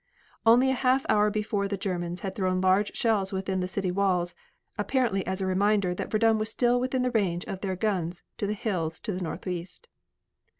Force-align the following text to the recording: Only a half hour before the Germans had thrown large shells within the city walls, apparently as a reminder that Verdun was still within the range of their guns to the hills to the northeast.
Only 0.47 0.71
a 0.71 0.81
half 0.81 1.05
hour 1.09 1.29
before 1.29 1.67
the 1.67 1.77
Germans 1.77 2.21
had 2.21 2.33
thrown 2.33 2.59
large 2.59 2.95
shells 2.95 3.31
within 3.31 3.59
the 3.59 3.67
city 3.67 3.91
walls, 3.91 4.33
apparently 4.75 5.23
as 5.27 5.41
a 5.41 5.45
reminder 5.45 5.93
that 5.93 6.09
Verdun 6.09 6.39
was 6.39 6.49
still 6.49 6.79
within 6.79 7.03
the 7.03 7.11
range 7.11 7.45
of 7.45 7.61
their 7.61 7.75
guns 7.75 8.23
to 8.37 8.47
the 8.47 8.55
hills 8.55 8.99
to 9.01 9.13
the 9.13 9.21
northeast. 9.21 9.87